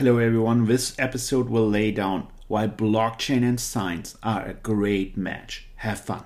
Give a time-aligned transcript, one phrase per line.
[0.00, 0.64] Hello, everyone.
[0.64, 5.68] This episode will lay down why blockchain and science are a great match.
[5.74, 6.24] Have fun.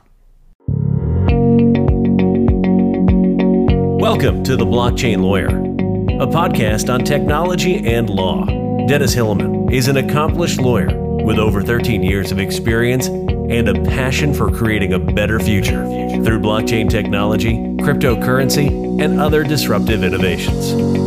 [3.99, 8.47] Welcome to The Blockchain Lawyer, a podcast on technology and law.
[8.87, 14.33] Dennis Hillemann is an accomplished lawyer with over 13 years of experience and a passion
[14.33, 15.85] for creating a better future
[16.23, 21.04] through blockchain technology, cryptocurrency, and other disruptive innovations.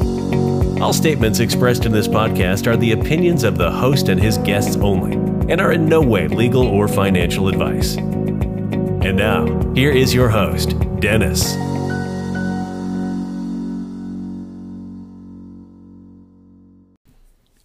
[0.81, 4.75] All statements expressed in this podcast are the opinions of the host and his guests
[4.75, 5.13] only
[5.51, 7.97] and are in no way legal or financial advice.
[7.97, 11.55] And now, here is your host, Dennis.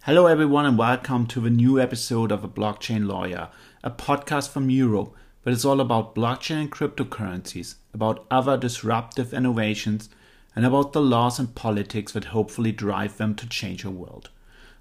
[0.01, 3.49] Hello, everyone, and welcome to the new episode of A Blockchain Lawyer,
[3.83, 10.09] a podcast from Europe, but it's all about blockchain and cryptocurrencies, about other disruptive innovations,
[10.55, 14.29] and about the laws and politics that hopefully drive them to change our world.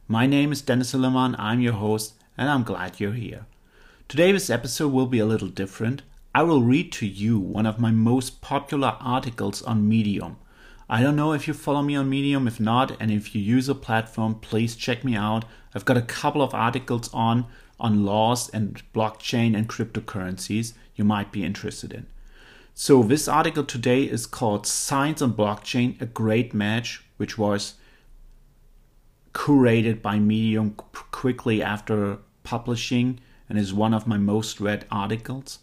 [0.07, 3.47] My name is Dennis Hillemann, I'm your host, and I'm glad you're here.
[4.09, 6.03] Today, this episode will be a little different.
[6.34, 10.37] I will read to you one of my most popular articles on Medium.
[10.89, 12.47] I don't know if you follow me on Medium.
[12.47, 15.47] If not, and if you use a platform, please check me out.
[15.75, 17.47] I've got a couple of articles on
[17.81, 22.07] on laws and blockchain and cryptocurrencies you might be interested in.
[22.75, 27.75] So this article today is called Science and Blockchain: A Great Match, which was
[29.34, 30.75] curated by Medium
[31.11, 35.59] quickly after publishing and is one of my most read articles.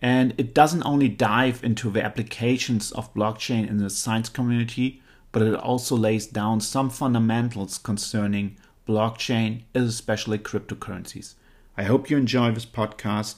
[0.00, 5.02] And it doesn't only dive into the applications of blockchain in the science community,
[5.32, 11.34] but it also lays down some fundamentals concerning blockchain, especially cryptocurrencies.
[11.76, 13.36] I hope you enjoy this podcast,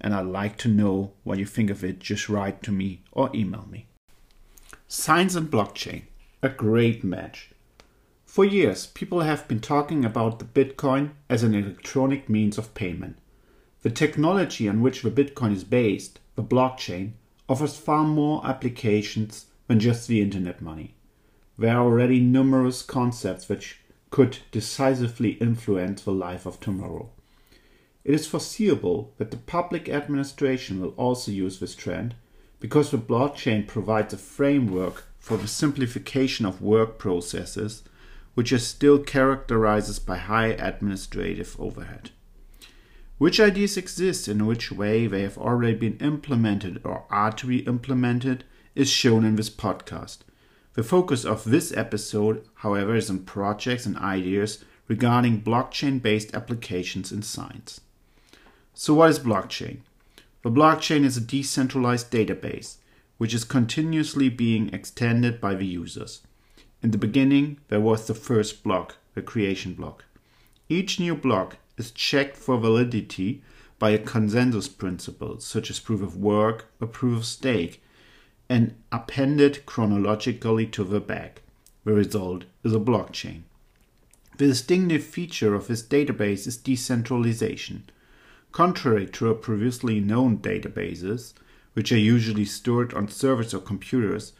[0.00, 1.98] and I'd like to know what you think of it.
[1.98, 3.86] Just write to me or email me.
[4.86, 6.04] Science and blockchain,
[6.42, 7.50] a great match.
[8.24, 13.18] For years, people have been talking about the Bitcoin as an electronic means of payment.
[13.82, 17.12] The technology on which the Bitcoin is based, the blockchain,
[17.48, 20.94] offers far more applications than just the internet money.
[21.56, 23.80] There are already numerous concepts which
[24.10, 27.10] could decisively influence the life of tomorrow.
[28.08, 32.14] It is foreseeable that the public administration will also use this trend
[32.58, 37.82] because the blockchain provides a framework for the simplification of work processes,
[38.32, 42.08] which is still characterized by high administrative overhead.
[43.18, 47.58] Which ideas exist in which way they have already been implemented or are to be
[47.58, 48.42] implemented
[48.74, 50.20] is shown in this podcast.
[50.72, 57.12] The focus of this episode, however, is on projects and ideas regarding blockchain based applications
[57.12, 57.82] in science.
[58.80, 59.78] So, what is blockchain?
[60.44, 62.76] The blockchain is a decentralized database
[63.16, 66.22] which is continuously being extended by the users.
[66.80, 70.04] In the beginning, there was the first block, the creation block.
[70.68, 73.42] Each new block is checked for validity
[73.80, 77.82] by a consensus principle, such as proof of work or proof of stake,
[78.48, 81.42] and appended chronologically to the back.
[81.84, 83.40] The result is a blockchain.
[84.36, 87.90] The distinctive feature of this database is decentralization.
[88.52, 91.34] Contrary to previously known databases,
[91.74, 94.32] which are usually stored on servers or computers,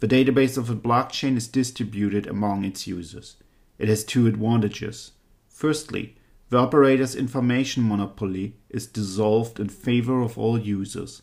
[0.00, 3.36] the database of a blockchain is distributed among its users.
[3.78, 5.12] It has two advantages.
[5.48, 6.16] Firstly,
[6.50, 11.22] the operator's information monopoly is dissolved in favor of all users.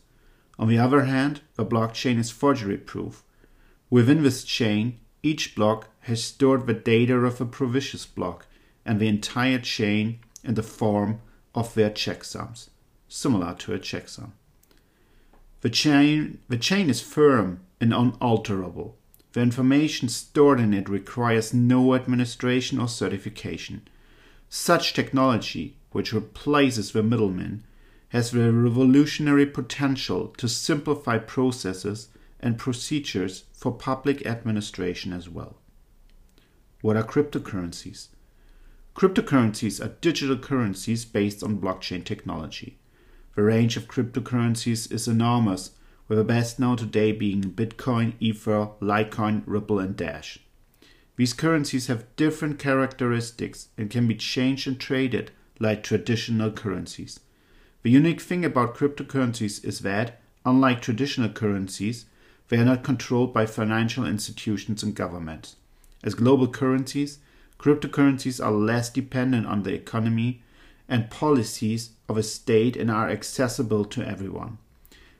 [0.58, 3.24] On the other hand, the blockchain is forgery proof.
[3.90, 8.48] Within this chain, each block has stored the data of a previous block
[8.86, 11.22] and the entire chain in the form
[11.54, 12.70] of their checksums,
[13.08, 14.32] similar to a checksum.
[15.62, 18.98] The chain, the chain is firm and unalterable.
[19.34, 23.88] The information stored in it requires no administration or certification.
[24.50, 27.64] Such technology, which replaces the middleman,
[28.10, 32.10] has the revolutionary potential to simplify processes
[32.42, 35.58] and procedures for public administration as well.
[36.82, 38.08] What are cryptocurrencies?
[38.96, 42.78] Cryptocurrencies are digital currencies based on blockchain technology.
[43.36, 45.72] The range of cryptocurrencies is enormous,
[46.08, 50.40] with the best known today being Bitcoin, Ether, Litecoin, Ripple, and Dash.
[51.16, 57.22] These currencies have different characteristics and can be changed and traded like traditional currencies.
[57.84, 62.06] The unique thing about cryptocurrencies is that, unlike traditional currencies,
[62.50, 65.56] they are not controlled by financial institutions and governments.
[66.04, 67.20] As global currencies,
[67.62, 70.42] cryptocurrencies are less dependent on the economy
[70.90, 74.58] and policies of a state and are accessible to everyone.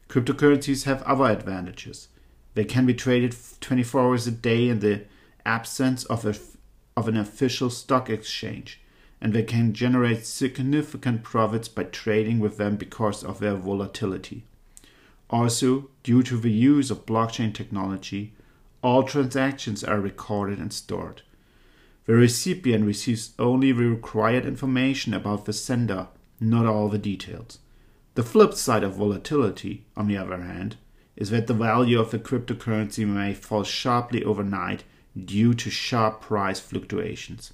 [0.10, 2.08] Cryptocurrencies have other advantages.
[2.56, 5.04] They can be traded 24 hours a day in the
[5.46, 6.36] absence of, a,
[6.98, 8.82] of an official stock exchange.
[9.24, 14.44] and they can generate significant profits by trading with them because of their volatility.
[15.30, 18.34] Also, due to the use of blockchain technology,
[18.82, 21.22] all transactions are recorded and stored.
[22.12, 26.10] The recipient receives only the required information about the sender,
[26.42, 27.60] not all the details.
[28.16, 30.76] The flip side of volatility, on the other hand,
[31.16, 34.84] is that the value of the cryptocurrency may fall sharply overnight
[35.18, 37.54] due to sharp price fluctuations.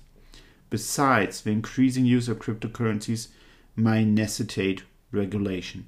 [0.71, 3.27] Besides, the increasing use of cryptocurrencies
[3.75, 4.81] may necessitate
[5.12, 5.86] regulation.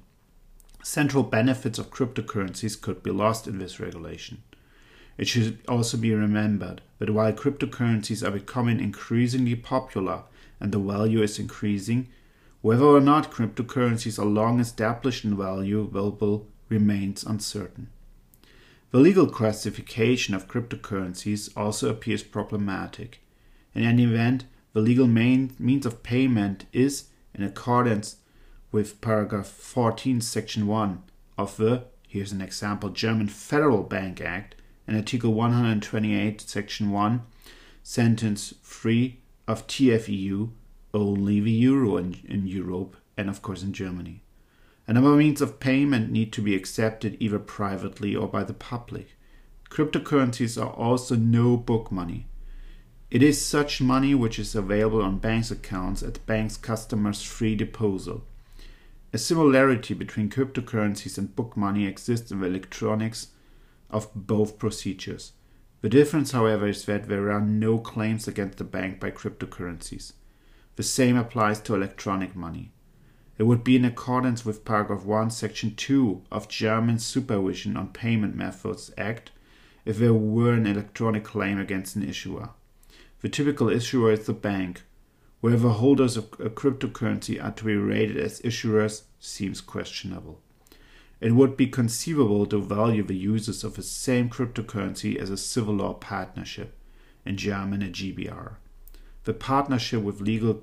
[0.84, 4.44] Central benefits of cryptocurrencies could be lost in this regulation.
[5.20, 10.22] It should also be remembered that while cryptocurrencies are becoming increasingly popular
[10.58, 12.08] and the value is increasing,
[12.62, 17.90] whether or not cryptocurrencies are long established and valuable remains uncertain.
[18.92, 23.20] The legal classification of cryptocurrencies also appears problematic.
[23.74, 28.16] In any event, the legal main means of payment is, in accordance
[28.72, 31.02] with paragraph 14, section 1
[31.36, 34.54] of the, here's an example, German Federal Bank Act,
[34.90, 37.22] and article 128, section 1,
[37.80, 40.50] sentence 3 of TFEU,
[40.92, 44.24] only the euro in, in Europe and, of course, in Germany.
[44.88, 49.16] Another means of payment need to be accepted either privately or by the public.
[49.70, 52.26] Cryptocurrencies are also no book money.
[53.12, 57.54] It is such money which is available on banks' accounts at the bank's customers' free
[57.54, 58.24] disposal.
[59.12, 63.28] A similarity between cryptocurrencies and book money exists in the electronics
[63.90, 65.32] of both procedures.
[65.82, 70.12] The difference, however, is that there are no claims against the bank by cryptocurrencies.
[70.76, 72.72] The same applies to electronic money.
[73.38, 78.36] It would be in accordance with paragraph 1, section 2 of German Supervision on Payment
[78.36, 79.30] Methods Act
[79.86, 82.50] if there were an electronic claim against an issuer.
[83.22, 84.82] The typical issuer is the bank.
[85.40, 90.42] Whether holders of a cryptocurrency are to be rated as issuers seems questionable.
[91.20, 95.74] It would be conceivable to value the users of the same cryptocurrency as a civil
[95.74, 96.78] law partnership,
[97.26, 98.54] in German a GBR.
[99.24, 100.62] The partnership with legal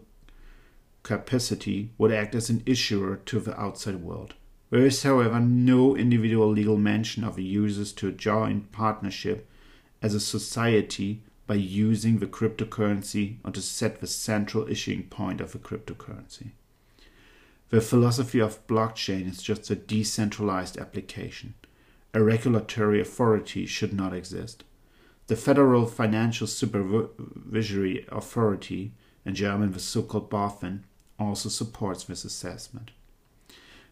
[1.03, 4.33] capacity would act as an issuer to the outside world.
[4.71, 9.47] There is, however, no individual legal mention of the users to a joint partnership
[10.01, 15.55] as a society by using the cryptocurrency or to set the central issuing point of
[15.55, 16.51] a cryptocurrency.
[17.69, 21.53] The philosophy of blockchain is just a decentralized application.
[22.13, 24.63] A regulatory authority should not exist.
[25.27, 28.93] The Federal Financial Supervisory Authority,
[29.25, 30.83] in German the so-called BaFin,
[31.19, 32.91] also supports this assessment.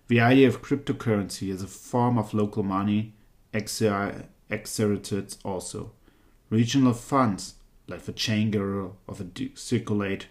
[0.08, 3.16] The idea of cryptocurrency as a form of local money
[3.52, 5.92] exerted also.
[6.50, 7.56] Regional funds,
[7.88, 10.28] like the Changer or the Circulate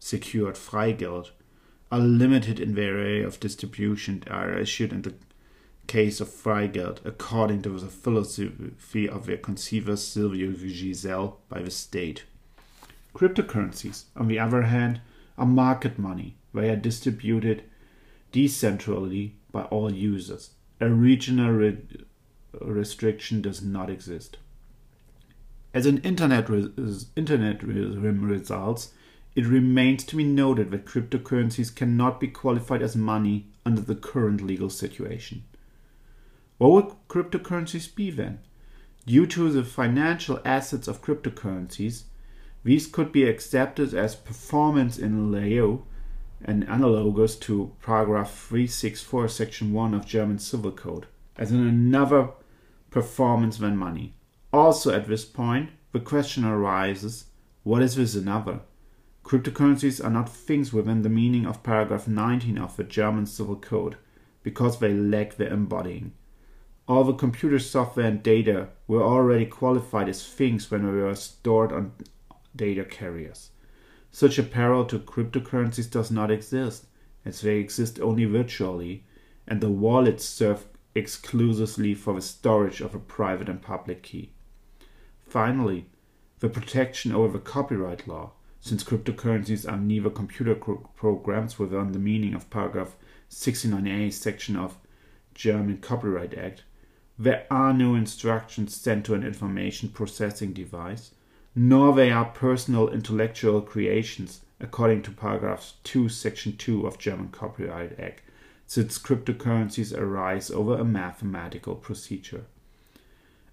[0.00, 1.30] Secured Freigeld,
[1.90, 5.14] are limited in area of distribution are issued in the
[5.86, 12.24] case of Freigeld according to the philosophy of their conceiver Silvio Gesell by the state.
[13.14, 15.00] Cryptocurrencies, on the other hand,
[15.38, 16.36] are market money.
[16.52, 17.64] They are distributed
[18.32, 20.50] decentrally by all users.
[20.80, 21.78] A regional re-
[22.60, 24.36] restriction does not exist.
[25.72, 26.70] As an internet, re-
[27.16, 28.92] internet results,
[29.38, 34.40] it remains to be noted that cryptocurrencies cannot be qualified as money under the current
[34.40, 35.44] legal situation.
[36.56, 38.40] What would cryptocurrencies be then?
[39.06, 42.02] Due to the financial assets of cryptocurrencies,
[42.64, 45.84] these could be accepted as performance in lieu
[46.44, 52.30] and analogous to paragraph 364 section 1 of German Civil Code as in another
[52.90, 54.16] performance than money.
[54.52, 57.26] Also at this point, the question arises,
[57.62, 58.62] what is this another?
[59.28, 63.98] Cryptocurrencies are not things within the meaning of paragraph 19 of the German Civil Code
[64.42, 66.12] because they lack the embodying.
[66.88, 71.72] All the computer software and data were already qualified as things when they were stored
[71.72, 71.92] on
[72.56, 73.50] data carriers.
[74.10, 76.86] Such a parallel to cryptocurrencies does not exist,
[77.26, 79.04] as they exist only virtually,
[79.46, 84.32] and the wallets serve exclusively for the storage of a private and public key.
[85.26, 85.84] Finally,
[86.38, 92.34] the protection over the copyright law, since cryptocurrencies are neither computer programs within the meaning
[92.34, 92.96] of paragraph
[93.30, 94.78] 69a section of
[95.34, 96.64] German Copyright Act,
[97.18, 101.12] there are no instructions sent to an information processing device,
[101.54, 107.98] nor they are personal intellectual creations, according to paragraph 2, section 2 of German Copyright
[107.98, 108.22] Act,
[108.66, 112.44] since cryptocurrencies arise over a mathematical procedure.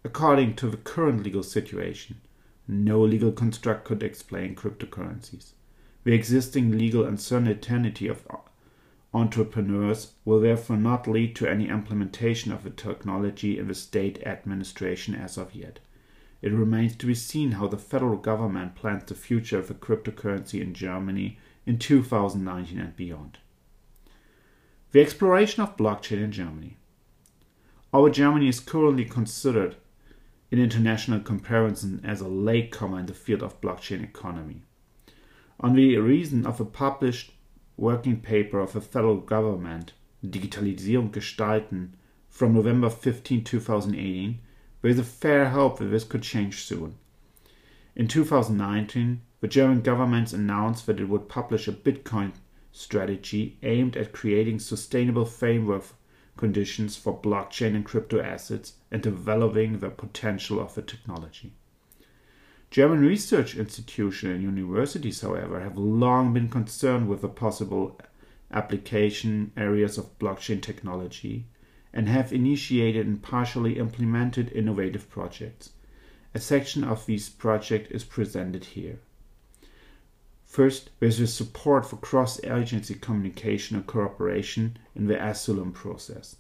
[0.03, 2.21] According to the current legal situation,
[2.67, 5.51] no legal construct could explain cryptocurrencies.
[6.03, 8.24] The existing legal uncertainty of
[9.13, 15.15] entrepreneurs will therefore not lead to any implementation of the technology in the state administration
[15.15, 15.79] as of yet.
[16.41, 20.62] It remains to be seen how the federal government plans the future of the cryptocurrency
[20.62, 23.39] in Germany in 2019 and beyond.
[24.91, 26.77] The exploration of blockchain in Germany.
[27.93, 29.77] Our Germany is currently considered
[30.55, 34.62] in international comparison as a latecomer in the field of blockchain economy.
[35.59, 37.33] On the reason of a published
[37.75, 39.91] working paper of a federal government,
[40.25, 41.89] Digitalisierung gestalten,
[42.29, 44.39] from November 15, 2018,
[44.81, 46.95] there is a fair hope that this could change soon.
[47.93, 52.31] In 2019, the German government announced that it would publish a Bitcoin
[52.71, 55.83] strategy aimed at creating sustainable framework
[56.37, 61.53] conditions for blockchain and crypto assets and developing the potential of the technology.
[62.71, 67.99] German research institutions and universities, however, have long been concerned with the possible
[68.51, 71.45] application areas of blockchain technology
[71.93, 75.71] and have initiated and partially implemented innovative projects.
[76.33, 78.99] A section of these projects is presented here.
[80.55, 86.38] First, there's the support for cross-agency communication and cooperation in the asylum process,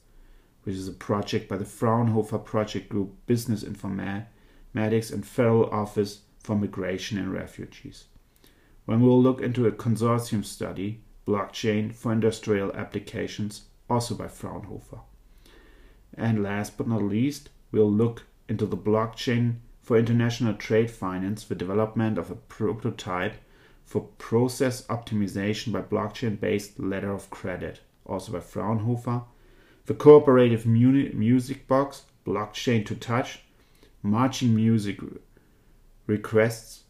[0.63, 6.55] which is a project by the Fraunhofer Project Group Business Informatics and Federal Office for
[6.55, 8.05] Migration and Refugees.
[8.85, 15.01] When we'll look into a consortium study, Blockchain for Industrial Applications, also by Fraunhofer.
[16.13, 21.53] And last but not least, we'll look into the blockchain for international trade finance, the
[21.53, 23.41] development of a prototype
[23.85, 29.23] for process optimization by blockchain based letter of credit, also by Fraunhofer,
[29.85, 33.41] the cooperative music box, blockchain to touch,
[34.01, 34.99] marching music
[36.07, 36.83] requests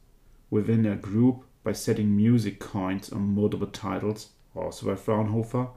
[0.50, 5.68] within a group by setting music coins on multiple titles, also by Fraunhofer,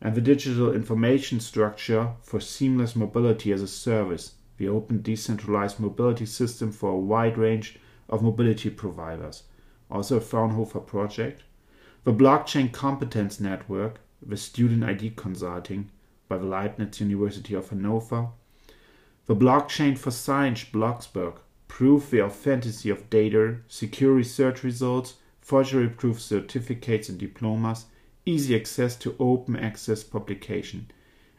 [0.00, 6.26] and the digital information structure for seamless mobility as a service, the open decentralized mobility
[6.26, 7.78] system for a wide range
[8.08, 9.44] of mobility providers,
[9.92, 11.42] also a Fraunhofer project,
[12.04, 15.90] the Blockchain Competence Network, the Student ID Consulting
[16.28, 18.28] by the Leibniz University of Hanover,
[19.26, 21.36] the Blockchain for Science bloxberg,
[21.68, 27.84] prove the authenticity of data, secure research results, forgery-proof certificates and diplomas,
[28.24, 30.90] easy access to open access publication,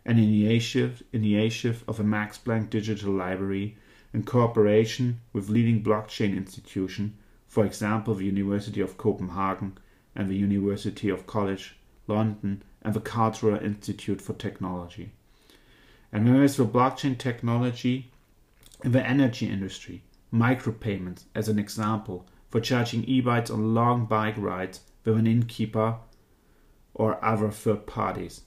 [0.06, 3.78] an initiative, initiative of a Max Planck digital library
[4.14, 7.14] in cooperation with leading blockchain institutions
[7.54, 9.78] for example, the University of Copenhagen
[10.16, 11.76] and the University of College
[12.08, 15.12] London and the Karlsruhe Institute for Technology.
[16.12, 18.12] And there is the blockchain technology
[18.84, 20.02] in the energy industry,
[20.34, 25.98] micropayments as an example for charging e-bikes on long bike rides with an innkeeper
[26.96, 28.42] or other third parties.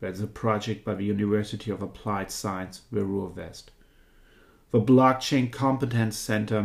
[0.00, 3.06] That's a project by the University of Applied Science, the
[4.70, 6.62] The Blockchain Competence Center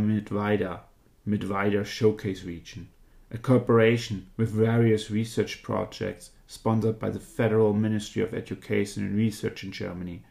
[1.27, 2.87] Mittweida Showcase Region,
[3.31, 9.63] a cooperation with various research projects sponsored by the Federal Ministry of Education and Research
[9.63, 10.23] in Germany.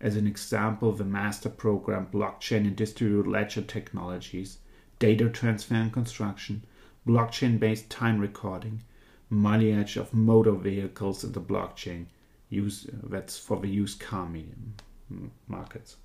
[0.00, 4.58] As an example, the master program Blockchain and Distributed Ledger Technologies,
[4.98, 6.64] Data Transfer and Construction,
[7.06, 8.82] Blockchain based time recording,
[9.28, 12.06] mileage of motor vehicles in the blockchain,
[12.48, 14.74] use, uh, that's for the used car medium
[15.12, 15.96] mm, markets.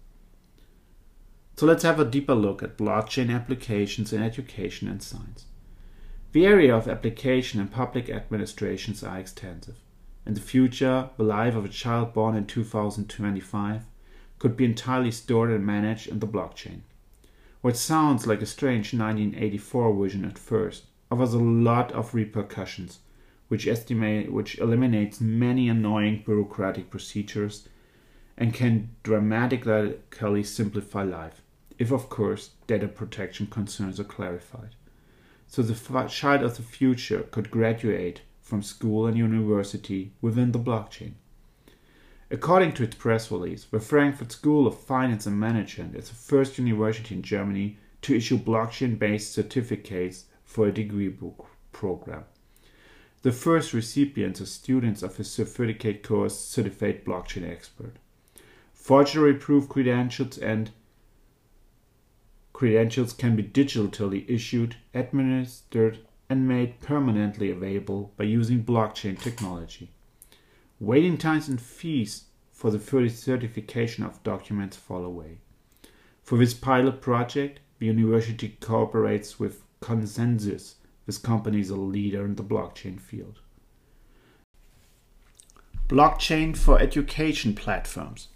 [1.56, 5.46] So let's have a deeper look at blockchain applications in education and science.
[6.32, 9.76] The area of application and public administrations are extensive.
[10.26, 13.84] In the future, the life of a child born in 2025
[14.40, 16.82] could be entirely stored and managed in the blockchain.
[17.62, 23.00] What sounds like a strange 1984 vision at first offers a lot of repercussions,
[23.48, 27.70] which estimate which eliminates many annoying bureaucratic procedures
[28.36, 31.43] and can dramatically simplify life
[31.80, 34.76] if of course data protection concerns are clarified.
[35.48, 41.14] So the child of the future could graduate from school and university within the blockchain.
[42.32, 46.58] According to its press release, the Frankfurt School of Finance and Management is the first
[46.58, 52.26] university in Germany to issue blockchain based certificates for a degree book program.
[53.22, 57.96] The first recipients are students of a certificate course Certified Blockchain Expert.
[58.74, 60.72] Forgery proof credentials and
[62.64, 69.92] Credentials can be digitally issued, administered, and made permanently available by using blockchain technology.
[70.80, 75.40] Waiting times and fees for the certification of documents fall away.
[76.22, 82.36] For this pilot project, the university cooperates with Consensys, This company is a leader in
[82.36, 83.42] the blockchain field.
[85.90, 88.30] Blockchain for education platforms.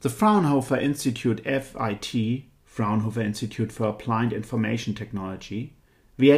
[0.00, 5.72] The Fraunhofer Institute FIT, Fraunhofer Institute for Applied Information Technology,
[6.18, 6.30] the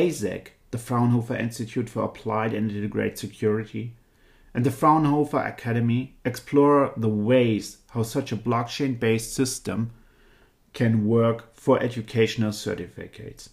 [0.70, 3.96] the Fraunhofer Institute for Applied and Integrated Security,
[4.54, 9.90] and the Fraunhofer Academy explore the ways how such a blockchain based system
[10.74, 13.50] can work for educational certificates.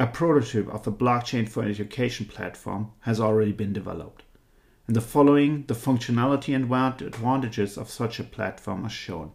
[0.00, 4.24] A prototype of the Blockchain for Education platform has already been developed.
[4.88, 6.68] In the following, the functionality and
[7.00, 9.30] advantages of such a platform are shown.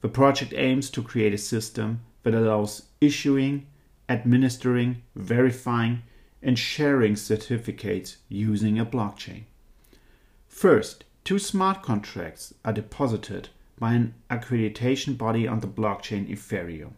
[0.00, 3.66] The project aims to create a system that allows issuing,
[4.08, 6.02] administering, verifying,
[6.42, 9.42] and sharing certificates using a blockchain.
[10.48, 16.92] First, two smart contracts are deposited by an accreditation body on the blockchain Ethereum.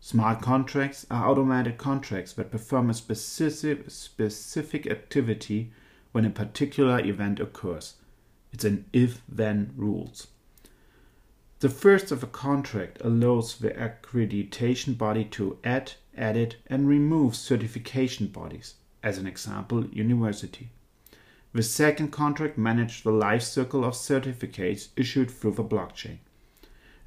[0.00, 5.72] Smart contracts are automated contracts that perform a specific, specific activity
[6.12, 7.94] when a particular event occurs.
[8.52, 10.28] It's an if then rules.
[11.60, 18.26] The first of a contract allows the accreditation body to add, edit, and remove certification
[18.26, 20.68] bodies, as an example, university.
[21.54, 26.18] The second contract manages the life cycle of certificates issued through the blockchain.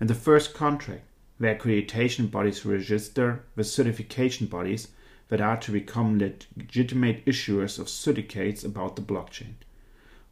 [0.01, 1.03] In the first contract,
[1.39, 4.87] the accreditation bodies register the certification bodies
[5.27, 9.53] that are to become legitimate issuers of certificates about the blockchain.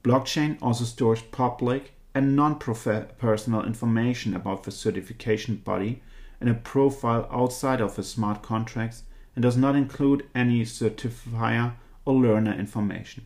[0.04, 6.02] Blockchain also stores public and non-personal information about the certification body
[6.42, 9.04] in a profile outside of the smart contracts
[9.36, 11.74] and does not include any certifier
[12.06, 13.24] or learner information.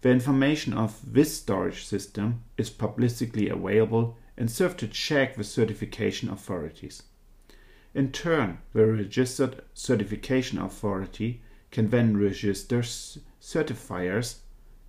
[0.00, 6.30] The information of this storage system is publicly available and serve to check the certification
[6.30, 7.02] authorities.
[7.94, 14.36] In turn, the registered certification authority can then register certifiers,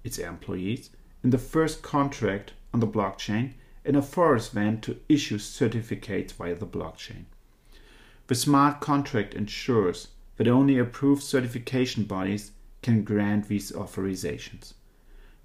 [0.05, 0.89] its employees,
[1.21, 3.53] in the first contract on the blockchain
[3.85, 7.25] and a authorize them to issue certificates via the blockchain.
[8.27, 10.07] The smart contract ensures
[10.37, 14.73] that only approved certification bodies can grant these authorizations.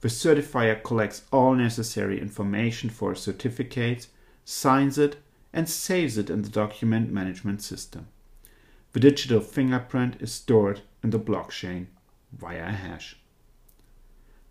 [0.01, 4.07] The certifier collects all necessary information for a certificate,
[4.45, 5.17] signs it,
[5.53, 8.07] and saves it in the document management system.
[8.93, 11.87] The digital fingerprint is stored in the blockchain
[12.33, 13.17] via a hash.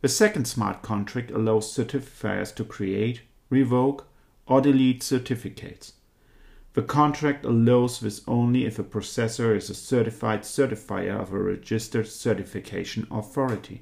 [0.01, 4.07] The second smart contract allows certifiers to create, revoke,
[4.45, 5.93] or delete certificates.
[6.73, 12.07] The contract allows this only if a processor is a certified certifier of a registered
[12.07, 13.81] certification authority.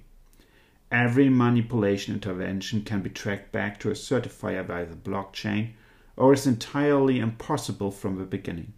[0.89, 5.71] Every manipulation intervention can be tracked back to a certifier via the blockchain
[6.15, 8.71] or is entirely impossible from the beginning.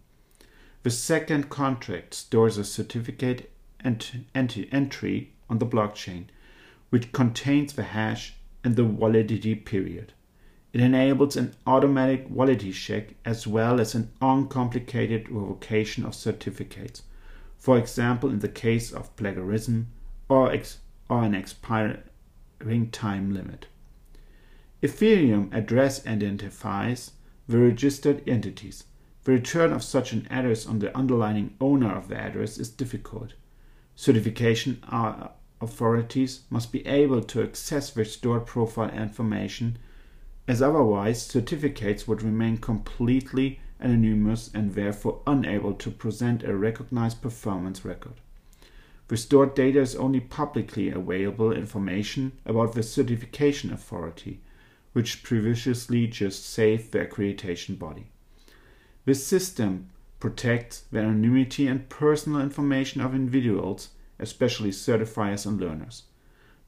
[0.82, 3.52] The second contract stores a certificate
[3.84, 6.24] ent- entry on the blockchain,
[6.90, 10.12] which contains the hash and the validity period.
[10.72, 17.02] It enables an automatic validity check as well as an uncomplicated revocation of certificates,
[17.56, 19.88] for example, in the case of plagiarism
[20.28, 23.66] or ex- or an expiring time limit.
[24.82, 27.12] Ethereum address identifies
[27.48, 28.84] the registered entities.
[29.24, 33.32] The return of such an address on the underlying owner of the address is difficult.
[33.96, 34.82] Certification
[35.60, 39.78] authorities must be able to access the stored profile information,
[40.46, 47.84] as otherwise certificates would remain completely anonymous and therefore unable to present a recognized performance
[47.84, 48.14] record.
[49.08, 54.40] The stored data is only publicly available information about the certification authority,
[54.92, 58.06] which previously just saved the accreditation body.
[59.04, 59.88] This system
[60.20, 66.04] protects the anonymity and personal information of individuals, especially certifiers and learners.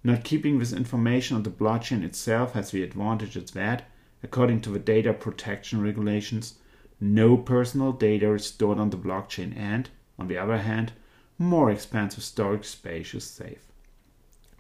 [0.03, 3.89] Not keeping this information on the blockchain itself has the advantage that,
[4.23, 6.55] according to the data protection regulations,
[7.01, 10.93] no personal data is stored on the blockchain and, on the other hand,
[11.39, 13.65] more expensive storage space is safe.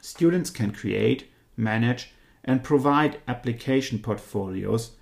[0.00, 4.92] Students can create, manage, and provide application portfolios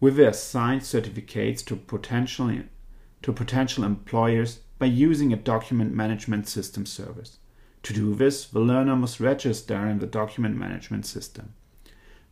[0.00, 2.52] with their assigned certificates to potential,
[3.22, 7.38] to potential employers by using a document management system service.
[7.84, 11.54] To do this, the learner must register in the document management system.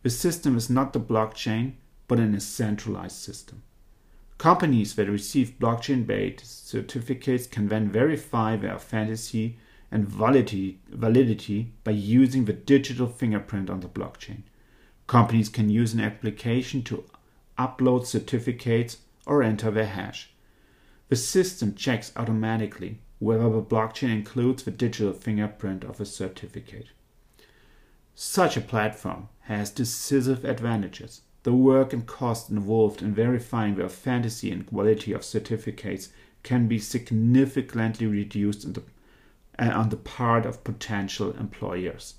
[0.01, 1.73] The system is not the blockchain,
[2.07, 3.63] but an centralized system.
[4.37, 9.57] Companies that receive blockchain based certificates can then verify their authenticity
[9.91, 14.41] and validity, validity by using the digital fingerprint on the blockchain.
[15.07, 17.05] Companies can use an application to
[17.57, 20.32] upload certificates or enter their hash.
[21.13, 26.87] The system checks automatically whether the blockchain includes the digital fingerprint of a certificate.
[28.15, 31.21] Such a platform has decisive advantages.
[31.43, 36.09] The work and cost involved in verifying the authenticity and quality of certificates
[36.41, 38.81] can be significantly reduced the,
[39.59, 42.15] uh, on the part of potential employers.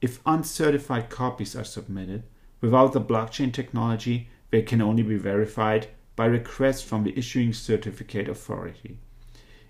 [0.00, 2.22] If uncertified copies are submitted
[2.62, 8.28] without the blockchain technology, they can only be verified by request from the issuing certificate
[8.28, 8.98] authority.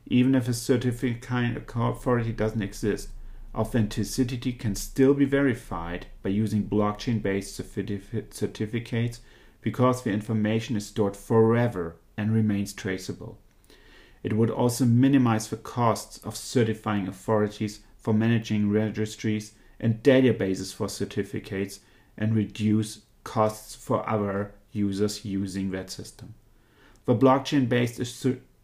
[0.06, 3.08] Even if a certificate authority doesn't exist,
[3.54, 9.20] authenticity can still be verified by using blockchain based certificates
[9.60, 13.38] because the information is stored forever and remains traceable.
[14.22, 20.88] It would also minimize the costs of certifying authorities for managing registries and databases for
[20.88, 21.80] certificates
[22.16, 26.34] and reduce costs for other users using that system.
[27.06, 28.00] The blockchain based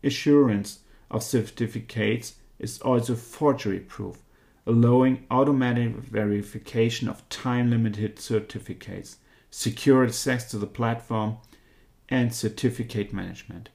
[0.02, 4.22] assurance of certificates is also forgery proof,
[4.66, 9.16] allowing automatic verification of time limited certificates,
[9.50, 11.38] secure access to the platform,
[12.08, 13.68] and certificate management.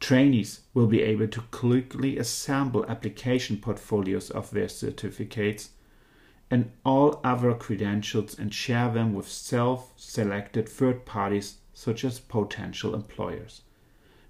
[0.00, 5.70] Trainees will be able to quickly assemble application portfolios of their certificates
[6.50, 12.94] and all other credentials and share them with self selected third parties such as potential
[12.94, 13.62] employers.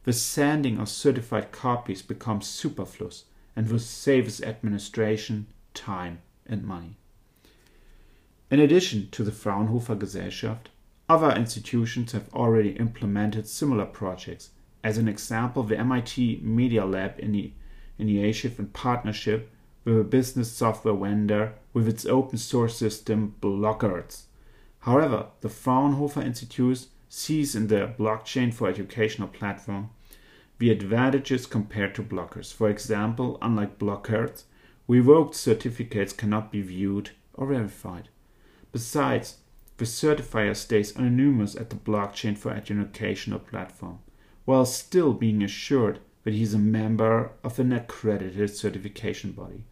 [0.05, 3.25] The sending of certified copies becomes superfluous
[3.57, 6.97] and will save administration, time, and money.
[8.51, 10.69] In addition to the Fraunhofer Gesellschaft,
[11.09, 14.51] other institutions have already implemented similar projects
[14.85, 19.51] as an example, the MIT Media Lab in the Asia and partnership
[19.85, 24.23] with a business software vendor with its open source system Blockcerts.
[24.81, 29.91] However, the Fraunhofer Institute sees in the blockchain for educational platform
[30.59, 32.53] the advantages compared to Blockcerts.
[32.53, 34.45] For example, unlike Blockcerts,
[34.87, 38.09] revoked certificates cannot be viewed or verified.
[38.73, 39.39] Besides,
[39.77, 43.99] the certifier stays anonymous at the blockchain for educational platform
[44.45, 49.65] while still being assured that he is a member of an accredited certification body.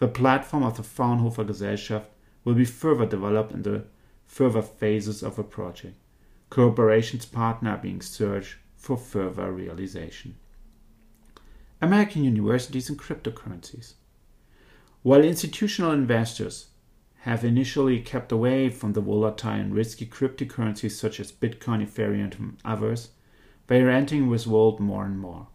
[0.00, 2.06] The platform of the Fraunhofer Gesellschaft
[2.42, 3.84] will be further developed in the
[4.24, 5.94] further phases of the project.
[6.50, 10.36] Cooperations partner are being searched for further realization.
[11.82, 13.92] American universities and cryptocurrencies.
[15.02, 16.68] While institutional investors
[17.20, 22.56] have initially kept away from the volatile and risky cryptocurrencies such as Bitcoin, Ethereum, and
[22.64, 23.10] others,
[23.66, 25.48] they are entering this world more and more.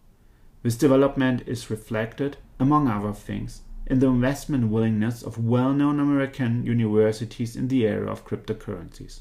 [0.62, 6.65] This development is reflected, among other things, in the investment willingness of well known American
[6.65, 9.19] universities in the area of cryptocurrencies.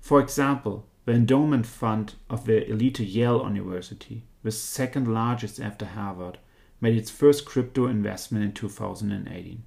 [0.00, 6.38] For example, the endowment fund of the elite Yale University, the second largest after Harvard,
[6.80, 9.62] made its first crypto investment in 2018.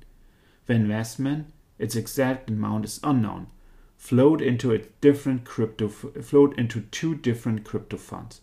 [0.65, 3.47] The investment, its exact amount is unknown,
[3.97, 8.41] flowed into different crypto flowed into two different crypto funds.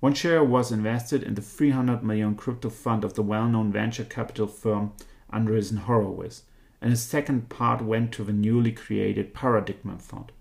[0.00, 4.46] One share was invested in the 300 million crypto fund of the well-known venture capital
[4.46, 4.92] firm
[5.32, 6.42] Andreessen Horowitz,
[6.82, 10.32] and a second part went to the newly created Paradigm Fund.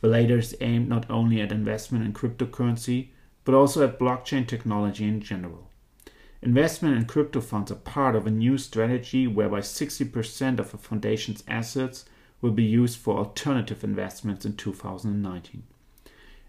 [0.00, 3.08] The latter is aimed not only at investment in cryptocurrency,
[3.44, 5.68] but also at blockchain technology in general.
[6.42, 11.42] Investment in crypto funds are part of a new strategy whereby 60% of a foundation's
[11.48, 12.04] assets
[12.40, 15.64] will be used for alternative investments in 2019.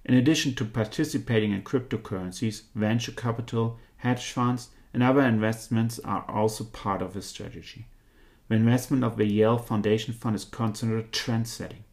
[0.07, 6.63] In addition to participating in cryptocurrencies, venture capital, hedge funds, and other investments are also
[6.63, 7.87] part of this strategy.
[8.47, 11.83] The investment of the Yale Foundation Fund is considered trend setting.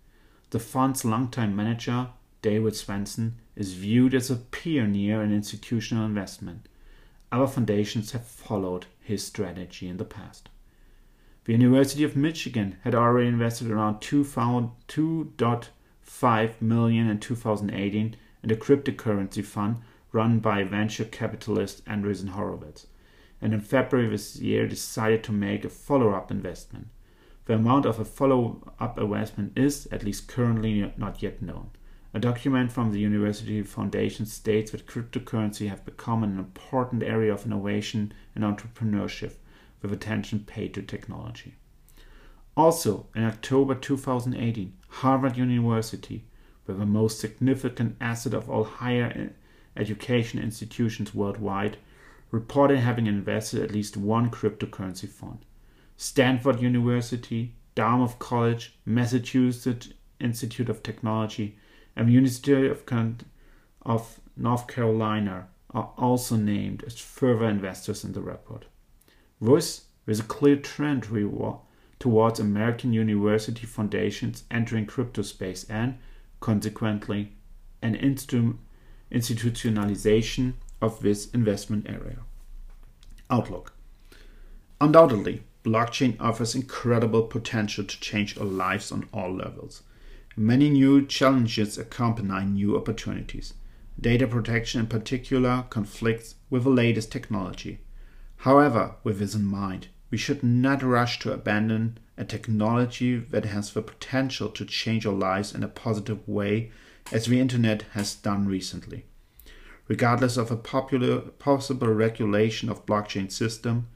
[0.50, 6.68] The fund's longtime manager, David Swensen, is viewed as a pioneer in institutional investment.
[7.33, 10.50] Other foundations have followed his strategy in the past.
[11.46, 14.00] The University of Michigan had already invested around
[16.07, 19.79] 2.5 million in 2018 in a cryptocurrency fund
[20.12, 22.87] run by venture capitalist Andreessen Horowitz,
[23.40, 26.88] and in February this year decided to make a follow-up investment.
[27.47, 31.71] The amount of a follow-up investment is, at least currently, not yet known.
[32.14, 37.45] A document from the University Foundation states that cryptocurrency have become an important area of
[37.45, 39.35] innovation and entrepreneurship
[39.83, 41.57] with attention paid to technology.
[42.57, 46.25] Also, in October 2018, Harvard University,
[46.67, 49.33] with the most significant asset of all higher
[49.77, 51.77] education institutions worldwide,
[52.31, 55.45] reported having invested at least one cryptocurrency fund.
[55.97, 59.88] Stanford University, Dartmouth College, Massachusetts
[60.21, 61.57] Institute of Technology,
[61.97, 62.83] and University of,
[63.83, 68.67] of North Carolina are also named as further investors in the report.
[69.40, 71.07] Thus, there's a clear trend
[72.05, 75.97] towards American university foundations entering crypto space and,
[76.38, 77.33] consequently,
[77.81, 77.95] an
[79.11, 82.19] institutionalization of this investment area.
[83.31, 83.73] Outlook
[84.83, 89.83] Undoubtedly, blockchain offers incredible potential to change our lives on all levels.
[90.37, 93.55] Many new challenges accompany new opportunities.
[93.99, 97.81] Data protection, in particular, conflicts with the latest technology.
[98.37, 103.72] However, with this in mind, we should not rush to abandon a technology that has
[103.72, 106.70] the potential to change our lives in a positive way,
[107.11, 109.05] as the internet has done recently.
[109.88, 113.88] Regardless of a popular, possible regulation of blockchain system,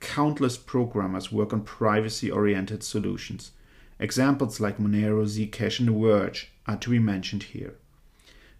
[0.00, 3.50] countless programmers work on privacy-oriented solutions.
[3.98, 7.74] Examples like Monero, Zcash, and Verge are to be mentioned here.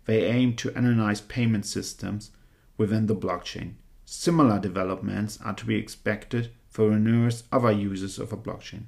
[0.04, 2.32] They aim to analyze payment systems
[2.76, 3.76] within the blockchain.
[4.04, 8.82] Similar developments are to be expected for numerous other users of a blockchain.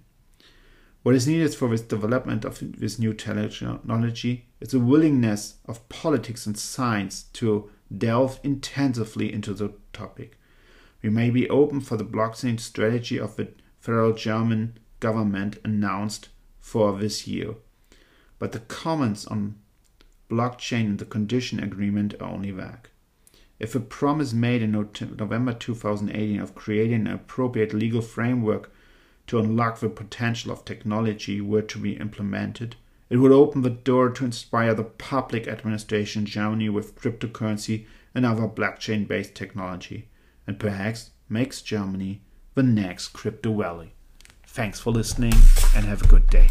[1.03, 6.45] What is needed for this development of this new technology is a willingness of politics
[6.45, 10.39] and science to delve intensively into the topic.
[11.01, 13.49] We may be open for the blockchain strategy of the
[13.81, 16.29] federal German government announced
[16.61, 17.55] for this year,
[18.39, 19.55] but the comments on
[20.29, 22.91] blockchain and the condition agreement are only vague.
[23.59, 28.73] If a promise made in November 2018 of creating an appropriate legal framework
[29.27, 32.77] to unlock the potential of technology were to be implemented,
[33.11, 38.25] it would open the door to inspire the public administration in Germany with cryptocurrency and
[38.25, 40.09] other blockchain based technology,
[40.47, 42.23] and perhaps makes Germany
[42.55, 43.95] the next crypto valley.
[44.47, 45.35] Thanks for listening
[45.75, 46.49] and have a good day.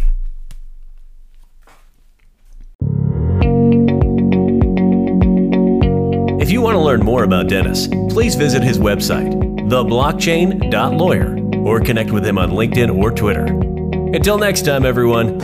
[6.48, 9.34] If you want to learn more about Dennis, please visit his website,
[9.68, 13.48] theblockchain.lawyer, or connect with him on LinkedIn or Twitter.
[14.16, 15.42] Until next time, everyone.